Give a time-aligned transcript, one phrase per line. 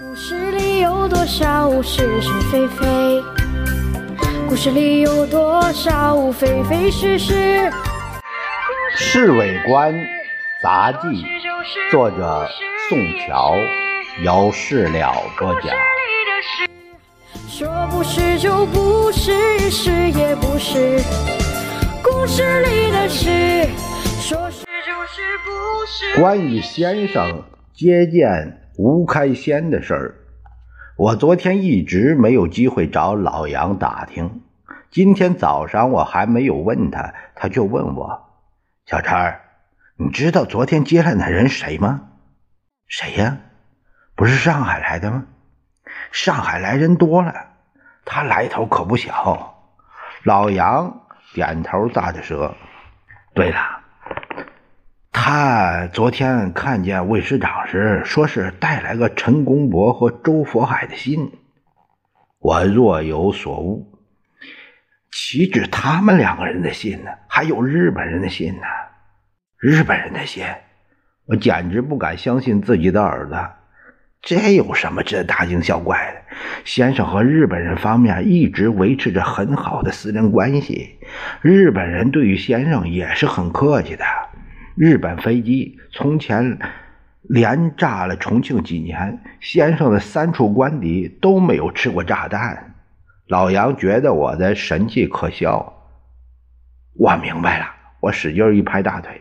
[0.00, 3.22] 故事里有多少是是非非？
[4.48, 7.34] 故事里有多少非非是是？
[8.96, 9.94] 《侍卫官
[10.62, 10.98] 杂记》
[11.90, 12.48] 作者
[12.88, 13.54] 宋乔，
[14.24, 15.76] 由事了播讲。
[17.46, 21.02] 说不是就不是，是也不是。
[22.02, 23.66] 故事里的事，
[24.22, 26.18] 说是就是不是。
[26.18, 27.42] 关羽先生
[27.74, 30.14] 接见吴开先的事儿，
[30.96, 34.42] 我昨天一直没有机会找老杨打听。
[34.90, 38.28] 今天早上我还没有问他，他就问我
[38.86, 39.40] ：“小陈儿，
[39.96, 42.08] 你知道昨天接来那人谁吗？
[42.86, 43.38] 谁呀？
[44.14, 45.26] 不是上海来的吗？
[46.10, 47.34] 上海来人多了，
[48.06, 49.54] 他来头可不小。”
[50.24, 51.02] 老杨
[51.34, 52.54] 点头咂着舌。
[53.34, 53.81] 对了。
[55.34, 61.32] 他昨天看见魏师长时，说是带来个陈公博和周佛海的信。
[62.38, 63.98] 我若有所悟，
[65.10, 67.10] 岂止他们两个人的信呢？
[67.28, 68.62] 还有日本人的信呢！
[69.56, 70.44] 日本人的信，
[71.24, 73.38] 我简直不敢相信自己的耳朵。
[74.20, 76.36] 这有什么值得大惊小怪的？
[76.66, 80.98] 先生和日本人方面一直维持着很好的私人关系，
[81.40, 84.04] 日本人对于先生也是很客气的。
[84.74, 86.58] 日本飞机从前
[87.20, 92.74] 连炸了重庆几年，先生的三处官邸都没有吃过炸弹。
[93.26, 95.74] 老杨觉得我的神气可笑，
[96.94, 97.66] 我明白了，
[98.00, 99.20] 我使劲一拍大腿，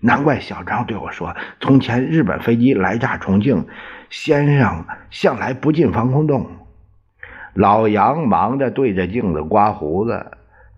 [0.00, 3.66] 难怪小张对我说，从前日本飞机来炸重庆，
[4.10, 6.46] 先生向来不进防空洞。
[7.54, 10.26] 老杨忙着对着镜子刮胡子，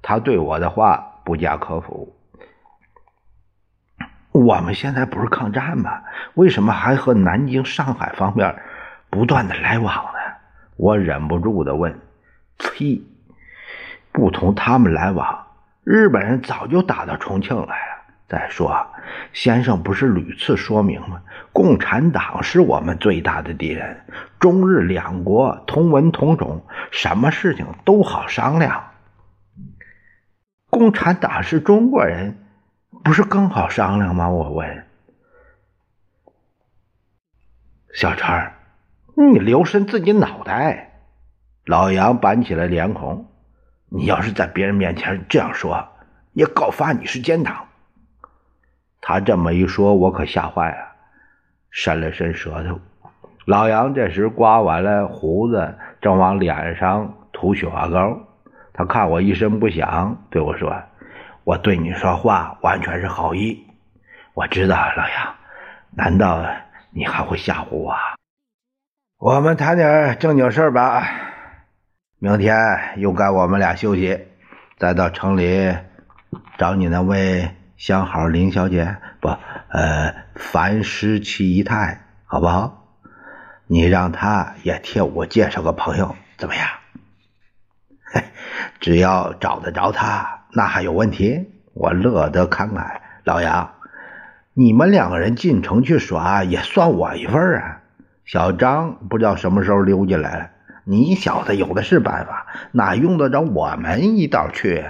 [0.00, 2.16] 他对我的话不加可否。
[4.32, 6.02] 我们现在不是抗战吗？
[6.34, 8.62] 为什么还和南京、上海方面
[9.10, 10.18] 不断的来往呢？
[10.76, 12.00] 我忍不住的问。
[12.58, 13.02] 呸！
[14.10, 15.46] 不同他们来往，
[15.84, 17.92] 日本人早就打到重庆来了。
[18.26, 18.86] 再说，
[19.34, 21.20] 先生不是屡次说明吗？
[21.52, 24.00] 共产党是我们最大的敌人，
[24.38, 28.82] 中日两国同文同种，什么事情都好商量。
[30.70, 32.38] 共产党是中国人。
[33.04, 34.28] 不是更好商量吗？
[34.30, 34.84] 我问
[37.92, 38.52] 小陈
[39.14, 40.92] 你留神自己脑袋。
[41.64, 43.28] 老杨板起了脸孔。
[43.88, 45.86] 你要是在别人面前这样说，
[46.32, 47.66] 也告发你是奸党。
[49.02, 50.92] 他这么一说，我可吓坏了，
[51.70, 52.80] 伸了伸舌头。
[53.44, 58.18] 老杨这时刮完了胡子，正往脸上涂雪花膏。
[58.72, 60.82] 他看我一声不响，对我说。
[61.44, 63.66] 我对你说话完全是好意，
[64.34, 65.34] 我知道，老杨，
[65.90, 66.46] 难道
[66.90, 67.94] 你还会吓唬我？
[69.18, 71.04] 我们谈点正经事吧。
[72.20, 72.54] 明天
[72.96, 74.28] 又该我们俩休息，
[74.78, 75.76] 再到城里
[76.58, 79.28] 找你那位相好林小姐，不，
[79.68, 82.86] 呃，樊十七姨太，好不好？
[83.66, 86.68] 你让她也替我介绍个朋友，怎么样？
[88.12, 88.22] 嘿，
[88.78, 90.41] 只要找得着她。
[90.54, 91.50] 那还有问题？
[91.74, 93.00] 我乐得慷慨。
[93.24, 93.72] 老杨，
[94.52, 97.80] 你们两个人进城去耍，也算我一份啊。
[98.24, 100.50] 小张不知道什么时候溜进来了，
[100.84, 104.84] 你小子有的是办法，哪用得着我们一道去？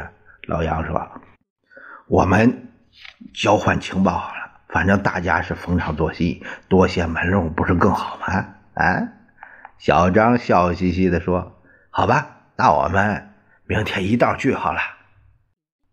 [0.48, 1.08] 老杨说
[2.08, 2.68] ：“我们
[3.32, 9.08] 交换情报好了，反正大家是逢场作戏，多些门路不是更好吗？”啊！
[9.78, 13.28] 小张笑嘻嘻的说：“好吧，那我们
[13.66, 14.80] 明天一道去好了。”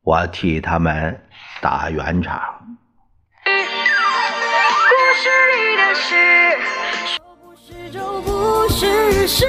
[0.09, 1.21] 我替他们
[1.61, 2.41] 打圆场。
[3.45, 3.51] 故
[5.13, 6.15] 事里的事，
[7.05, 9.45] 说不是就不是，是